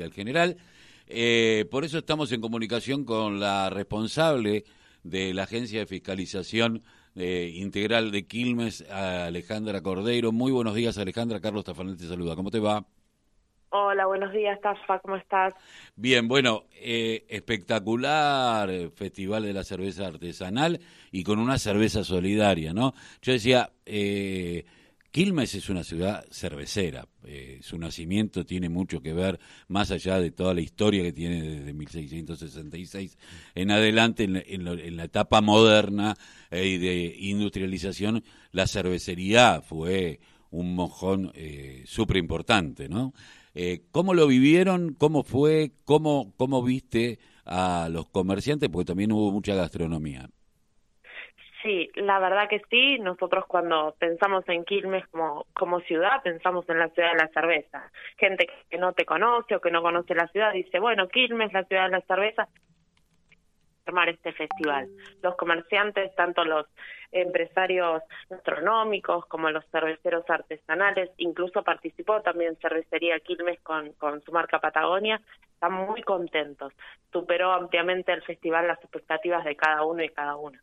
[0.00, 0.56] Vial General.
[1.06, 4.64] Eh, por eso estamos en comunicación con la responsable
[5.02, 6.82] de la Agencia de Fiscalización
[7.16, 10.32] eh, Integral de Quilmes, Alejandra Cordeiro.
[10.32, 11.40] Muy buenos días, Alejandra.
[11.40, 12.34] Carlos Tafanel te saluda.
[12.34, 12.86] ¿Cómo te va?
[13.72, 14.98] Hola, buenos días, Tafa.
[15.00, 15.54] ¿Cómo estás?
[15.94, 20.80] Bien, bueno, eh, espectacular Festival de la Cerveza Artesanal
[21.12, 22.94] y con una cerveza solidaria, ¿no?
[23.20, 23.70] Yo decía...
[25.10, 30.30] Quilmes es una ciudad cervecera, eh, su nacimiento tiene mucho que ver, más allá de
[30.30, 33.18] toda la historia que tiene desde 1666
[33.54, 36.16] en adelante, en, la etapa moderna
[36.50, 40.20] eh, y de industrialización, la cervecería fue
[40.50, 43.12] un mojón eh, súper importante, ¿no?
[43.54, 44.94] Eh, ¿Cómo lo vivieron?
[44.94, 45.72] ¿Cómo fue?
[45.84, 48.68] ¿Cómo, ¿Cómo viste a los comerciantes?
[48.68, 50.30] Porque también hubo mucha gastronomía.
[51.62, 52.98] Sí, la verdad que sí.
[52.98, 57.90] Nosotros cuando pensamos en Quilmes como, como ciudad, pensamos en la ciudad de la cerveza.
[58.16, 61.64] Gente que no te conoce o que no conoce la ciudad dice, bueno, Quilmes, la
[61.64, 62.48] ciudad de la cerveza,
[63.86, 64.88] armar este festival.
[65.22, 66.66] Los comerciantes, tanto los
[67.12, 74.60] empresarios gastronómicos como los cerveceros artesanales, incluso participó también Cervecería Quilmes con, con su marca
[74.60, 75.20] Patagonia,
[75.52, 76.72] están muy contentos.
[77.12, 80.62] Superó ampliamente el festival las expectativas de cada uno y cada una.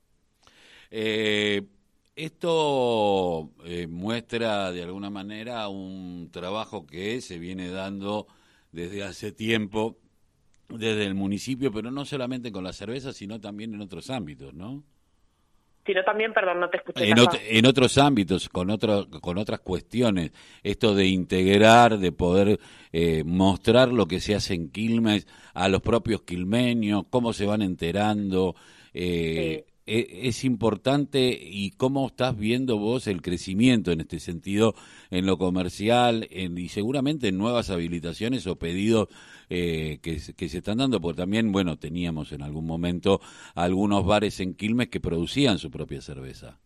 [0.91, 1.63] Eh,
[2.15, 8.27] esto eh, muestra de alguna manera un trabajo que se viene dando
[8.71, 9.97] desde hace tiempo
[10.69, 14.83] desde el municipio, pero no solamente con la cerveza, sino también en otros ámbitos, ¿no?
[15.85, 17.09] Sino también, perdón, no te escuché.
[17.09, 22.59] En, en otros ámbitos, con, otro, con otras cuestiones, esto de integrar, de poder
[22.91, 27.61] eh, mostrar lo que se hace en Quilmes a los propios quilmeños, cómo se van
[27.61, 28.55] enterando.
[28.93, 34.73] Eh, e, es importante y cómo estás viendo vos el crecimiento en este sentido
[35.09, 39.07] en lo comercial y seguramente en nuevas habilitaciones o pedidos
[39.49, 43.21] eh, que, que, se están dando, porque también, bueno, teníamos en algún momento
[43.55, 46.59] algunos bares en Quilmes que producían su propia cerveza.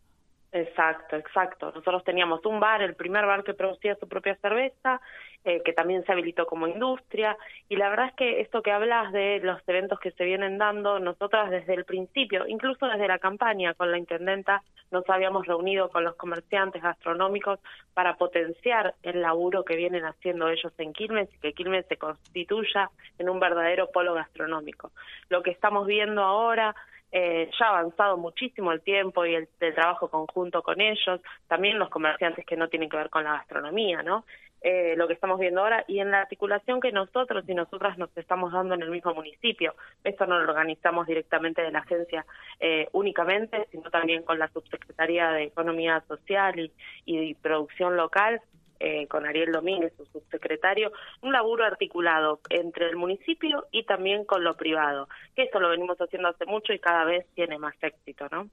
[0.52, 1.66] Exacto, exacto.
[1.74, 5.00] Nosotros teníamos un bar, el primer bar que producía su propia cerveza,
[5.44, 7.36] eh, que también se habilitó como industria.
[7.68, 10.98] Y la verdad es que esto que hablas de los eventos que se vienen dando,
[11.00, 16.04] nosotras desde el principio, incluso desde la campaña con la intendenta, nos habíamos reunido con
[16.04, 17.58] los comerciantes gastronómicos
[17.94, 22.90] para potenciar el laburo que vienen haciendo ellos en Quilmes y que Quilmes se constituya
[23.18, 24.92] en un verdadero polo gastronómico.
[25.28, 26.74] Lo que estamos viendo ahora
[27.12, 31.90] eh, ya ha avanzado muchísimo el tiempo y el, trabajo conjunto con ellos, también los
[31.90, 34.24] comerciantes que no tienen que ver con la gastronomía, ¿no?
[34.62, 38.16] Eh, lo que estamos viendo ahora y en la articulación que nosotros y nosotras nos
[38.16, 39.74] estamos dando en el mismo municipio.
[40.04, 42.24] Esto no lo organizamos directamente de la agencia
[42.60, 46.70] eh, únicamente, sino también con la Subsecretaría de Economía Social
[47.04, 48.40] y Producción Local,
[48.84, 54.42] eh, con Ariel Domínguez, su subsecretario, un laburo articulado entre el municipio y también con
[54.42, 58.26] lo privado, que esto lo venimos haciendo hace mucho y cada vez tiene más éxito,
[58.32, 58.50] ¿no?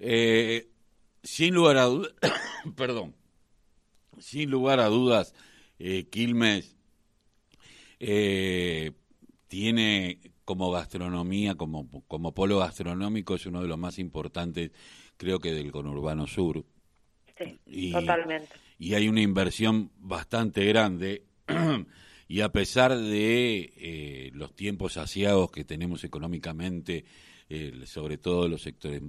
[0.00, 0.66] Eh,
[1.22, 2.12] sin lugar a dudas,
[2.76, 3.14] perdón,
[4.18, 5.32] sin lugar a dudas,
[5.78, 6.76] eh, Quilmes
[9.46, 14.72] tiene como gastronomía, como, como polo gastronómico, es uno de los más importantes,
[15.16, 16.64] creo que del conurbano sur.
[17.38, 21.22] Sí, totalmente y hay una inversión bastante grande.
[22.26, 27.04] Y a pesar de eh, los tiempos asiados que tenemos económicamente,
[27.48, 29.02] eh, sobre todo los sectores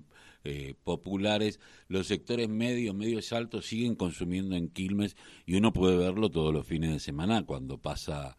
[0.43, 5.15] eh, populares, los sectores medios, medios altos siguen consumiendo en Quilmes
[5.45, 8.35] y uno puede verlo todos los fines de semana cuando pasa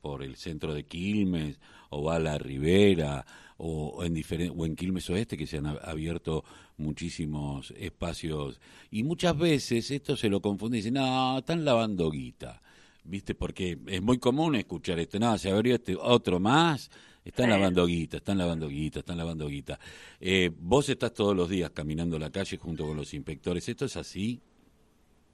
[0.00, 1.58] por el centro de Quilmes
[1.90, 3.24] o va a la Ribera
[3.56, 4.22] o, en
[4.56, 6.44] o en Quilmes Oeste que se han abierto
[6.76, 12.60] muchísimos espacios y muchas veces esto se lo confunde y dicen, no, están lavando guita,
[13.04, 13.34] ¿viste?
[13.34, 16.90] Porque es muy común escuchar esto, no, se abrió este otro más,
[17.24, 19.78] están lavando guita, están lavando guita, están lavando guita.
[20.20, 23.96] Eh, vos estás todos los días caminando la calle junto con los inspectores, ¿esto es
[23.96, 24.40] así?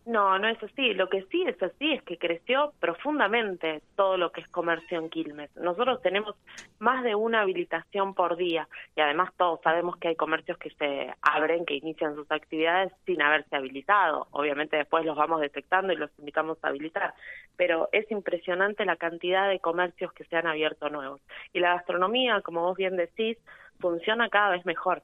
[0.06, 0.94] No, no es así.
[0.94, 5.10] Lo que sí es así es que creció profundamente todo lo que es comercio en
[5.10, 5.54] Quilmes.
[5.56, 6.34] Nosotros tenemos
[6.78, 8.66] más de una habilitación por día
[8.96, 13.20] y además todos sabemos que hay comercios que se abren, que inician sus actividades sin
[13.20, 14.26] haberse habilitado.
[14.30, 17.12] Obviamente después los vamos detectando y los invitamos a habilitar,
[17.56, 21.20] pero es impresionante la cantidad de comercios que se han abierto nuevos.
[21.52, 23.36] Y la gastronomía, como vos bien decís,
[23.78, 25.02] funciona cada vez mejor.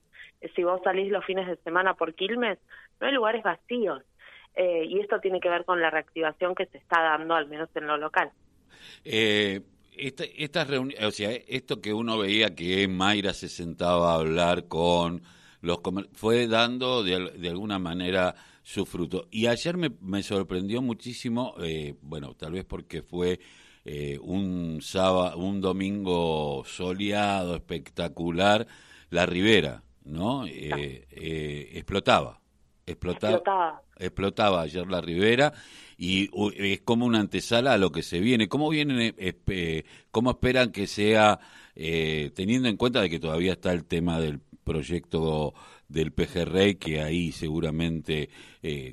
[0.55, 2.59] Si vos salís los fines de semana por Quilmes,
[3.01, 4.03] no hay lugares vacíos
[4.57, 7.69] eh, y esto tiene que ver con la reactivación que se está dando, al menos
[7.75, 8.31] en lo local.
[9.05, 9.61] Eh,
[9.97, 15.23] esta, reuniones, o sea, esto que uno veía que Mayra se sentaba a hablar con
[15.61, 15.79] los
[16.13, 19.27] fue dando de, de, alguna manera su fruto.
[19.31, 23.39] Y ayer me, me sorprendió muchísimo, eh, bueno, tal vez porque fue
[23.89, 28.67] eh, un sábado, un domingo soleado, espectacular,
[29.11, 30.45] la ribera, ¿no?
[30.45, 32.41] Eh, eh, explotaba,
[32.85, 35.53] explotaba, explotaba, ayer la ribera
[35.99, 36.29] y
[36.59, 38.49] es como una antesala a lo que se viene.
[38.49, 39.15] ¿Cómo vienen,
[40.11, 41.41] cómo esperan que sea,
[41.75, 45.55] teniendo en cuenta de que todavía está el tema del proyecto
[45.89, 48.29] del pejerrey, que ahí seguramente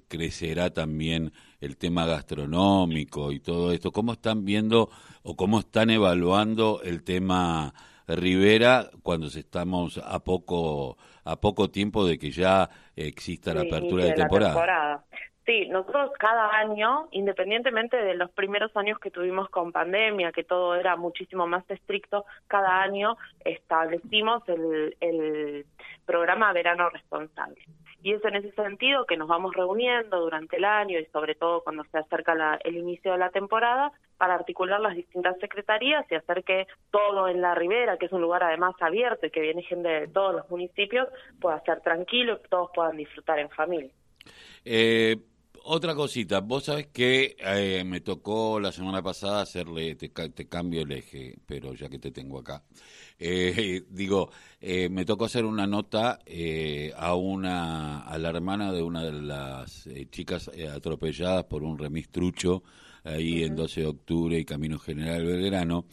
[0.07, 3.91] crecerá también el tema gastronómico y todo esto.
[3.91, 4.89] ¿Cómo están viendo
[5.23, 7.73] o cómo están evaluando el tema
[8.07, 14.13] Rivera cuando estamos a poco a poco tiempo de que ya exista la apertura de,
[14.13, 15.03] temporada?
[15.45, 20.75] Sí, nosotros cada año, independientemente de los primeros años que tuvimos con pandemia, que todo
[20.75, 25.65] era muchísimo más estricto, cada año establecimos el, el
[26.05, 27.61] programa Verano Responsable.
[28.03, 31.61] Y es en ese sentido que nos vamos reuniendo durante el año y sobre todo
[31.63, 36.43] cuando se acerca el inicio de la temporada para articular las distintas secretarías y hacer
[36.43, 39.87] que todo en la ribera, que es un lugar además abierto y que viene gente
[39.87, 41.07] de todos los municipios,
[41.39, 43.91] pueda ser tranquilo y todos puedan disfrutar en familia.
[44.65, 45.15] Eh,
[45.63, 50.91] otra cosita, vos sabés que eh, me tocó la semana pasada hacerle, te, cambio el
[50.91, 52.63] eje, pero ya que te tengo acá,
[53.17, 54.29] eh, digo,
[54.59, 56.19] eh, me tocó hacer una nota
[56.97, 62.63] a una, a la hermana de una de las chicas atropelladas por un remistrucho
[63.03, 65.85] ahí en 12 de octubre y Camino General Belgrano,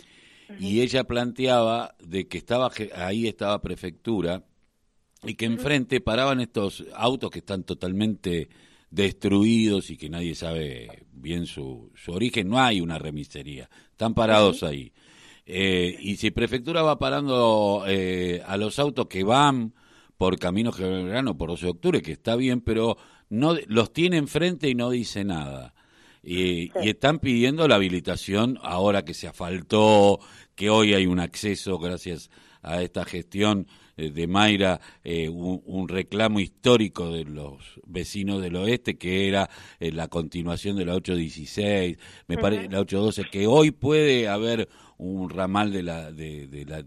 [0.58, 4.42] y ella planteaba de que estaba ahí estaba prefectura
[5.22, 8.48] y que enfrente paraban estos autos que están totalmente
[8.90, 14.62] destruidos y que nadie sabe bien su, su origen, no hay una remisería, están parados
[14.62, 14.92] ahí.
[15.46, 19.74] Eh, y si prefectura va parando eh, a los autos que van
[20.16, 22.96] por Camino General por 12 de octubre, que está bien, pero
[23.30, 25.74] no los tiene enfrente y no dice nada.
[26.22, 30.20] Y, y, están pidiendo la habilitación ahora que se asfaltó,
[30.54, 32.30] que hoy hay un acceso gracias
[32.62, 33.66] a esta gestión
[34.08, 40.08] de Mayra eh, un, reclamo histórico de los vecinos del oeste, que era eh, la
[40.08, 44.68] continuación de la 816, me parece la 812, que hoy puede haber
[45.00, 46.82] un ramal de la, de, la,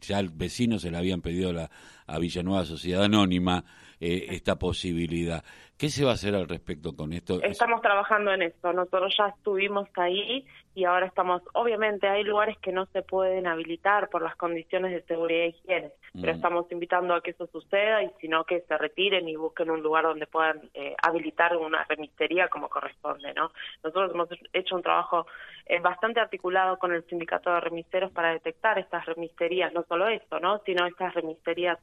[0.00, 1.70] ya el vecino se le habían pedido la,
[2.06, 3.64] a Villanueva Sociedad Anónima
[4.00, 5.44] esta posibilidad.
[5.76, 7.42] ¿Qué se va a hacer al respecto con esto?
[7.42, 8.72] Estamos trabajando en esto.
[8.72, 14.08] Nosotros ya estuvimos ahí y ahora estamos, obviamente hay lugares que no se pueden habilitar
[14.08, 16.36] por las condiciones de seguridad e higiene, pero mm.
[16.36, 19.82] estamos invitando a que eso suceda y si no que se retiren y busquen un
[19.82, 23.50] lugar donde puedan eh, habilitar una remistería como corresponde, ¿no?
[23.82, 25.26] Nosotros hemos hecho un trabajo
[25.66, 30.40] eh, bastante articulado con el sindicato de remisteros para detectar estas remisterías, no solo esto,
[30.40, 30.60] ¿no?
[30.64, 31.78] Sino estas remisterías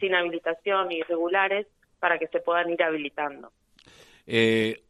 [0.00, 1.66] sin habilitación y irregulares
[1.98, 3.52] para que se puedan ir habilitando.
[4.26, 4.82] Eh,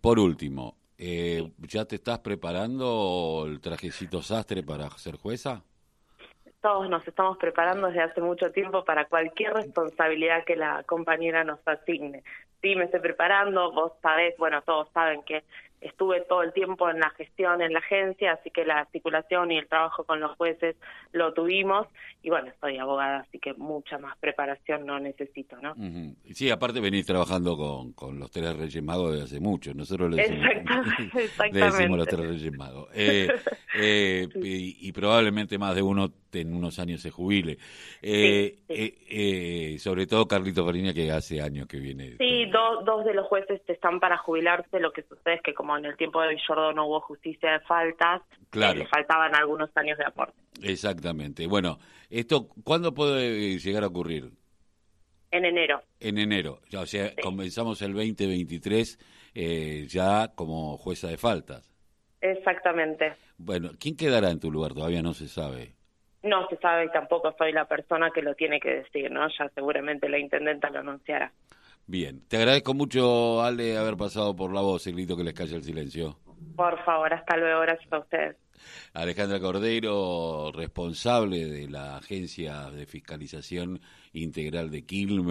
[0.00, 5.62] por último, eh, ¿Ya te estás preparando el trajecito sastre para ser jueza?
[6.60, 11.58] Todos nos estamos preparando desde hace mucho tiempo para cualquier responsabilidad que la compañera nos
[11.66, 12.22] asigne.
[12.62, 15.44] Sí, me estoy preparando, vos sabés, bueno, todos saben que
[15.84, 19.58] estuve todo el tiempo en la gestión en la agencia, así que la articulación y
[19.58, 20.76] el trabajo con los jueces
[21.12, 21.86] lo tuvimos
[22.22, 25.74] y bueno, soy abogada, así que mucha más preparación no necesito, ¿no?
[26.32, 30.22] Sí, aparte venís trabajando con, con los tres Reyes Magos desde hace mucho, nosotros le
[30.22, 30.48] decimos,
[31.52, 32.88] le decimos los tres Reyes Magos.
[32.94, 33.28] Eh,
[33.78, 37.58] eh, y, probablemente más de uno en unos años se jubile.
[38.02, 42.16] Eh, eh, sobre todo Carlito Farina, que hace años que viene.
[42.18, 45.73] Sí, dos, dos de los jueces están para jubilarse, lo que sucede es que como
[45.76, 48.78] en el tiempo de Villordo no hubo justicia de faltas, claro.
[48.78, 50.34] le faltaban algunos años de aporte.
[50.62, 51.46] Exactamente.
[51.46, 51.78] Bueno,
[52.10, 54.30] esto ¿cuándo puede llegar a ocurrir?
[55.30, 55.82] En enero.
[55.98, 56.60] En enero.
[56.70, 58.98] Ya, o sea, comenzamos el 2023
[59.34, 61.72] eh, ya como jueza de faltas.
[62.20, 63.14] Exactamente.
[63.36, 64.72] Bueno, ¿quién quedará en tu lugar?
[64.74, 65.74] Todavía no se sabe.
[66.22, 69.28] No se sabe y tampoco soy la persona que lo tiene que decir, ¿no?
[69.28, 71.32] Ya seguramente la intendenta lo anunciará.
[71.86, 75.56] Bien, te agradezco mucho, Ale, haber pasado por la voz, el grito que les calle
[75.56, 76.18] el silencio.
[76.56, 78.36] Por favor, hasta luego, gracias a ustedes.
[78.94, 83.80] Alejandra Cordero, responsable de la Agencia de Fiscalización
[84.12, 85.22] Integral de Quilmes.